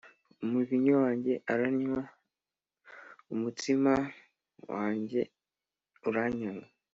umuvinyu 0.43 0.93
wanjye 1.03 1.33
uranywa, 1.53 2.01
umutsima 3.33 3.93
wanjye 4.71 5.21
uranyaga. 6.09 6.67